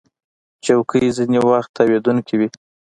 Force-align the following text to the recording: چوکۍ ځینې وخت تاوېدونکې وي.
چوکۍ 0.65 1.05
ځینې 1.17 1.39
وخت 1.49 1.69
تاوېدونکې 1.77 2.33
وي. 2.39 2.47